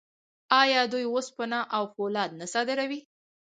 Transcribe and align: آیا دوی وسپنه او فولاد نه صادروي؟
آیا 0.61 0.81
دوی 0.91 1.05
وسپنه 1.13 1.59
او 1.75 1.83
فولاد 1.93 2.29
نه 2.39 2.45
صادروي؟ 2.53 2.99